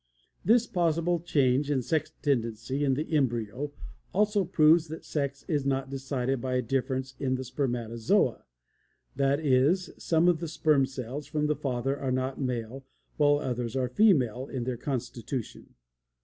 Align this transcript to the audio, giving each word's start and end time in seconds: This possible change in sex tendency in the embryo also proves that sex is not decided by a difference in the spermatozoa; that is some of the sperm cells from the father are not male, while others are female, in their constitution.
This 0.43 0.65
possible 0.65 1.19
change 1.19 1.69
in 1.69 1.83
sex 1.83 2.11
tendency 2.23 2.83
in 2.83 2.95
the 2.95 3.13
embryo 3.15 3.71
also 4.15 4.43
proves 4.43 4.87
that 4.87 5.05
sex 5.05 5.45
is 5.47 5.63
not 5.63 5.91
decided 5.91 6.41
by 6.41 6.55
a 6.55 6.61
difference 6.63 7.13
in 7.19 7.35
the 7.35 7.43
spermatozoa; 7.43 8.43
that 9.15 9.39
is 9.39 9.91
some 9.99 10.27
of 10.27 10.39
the 10.39 10.47
sperm 10.47 10.87
cells 10.87 11.27
from 11.27 11.45
the 11.45 11.55
father 11.55 11.95
are 11.99 12.11
not 12.11 12.41
male, 12.41 12.83
while 13.17 13.37
others 13.37 13.75
are 13.75 13.89
female, 13.89 14.47
in 14.47 14.63
their 14.63 14.75
constitution. 14.75 15.75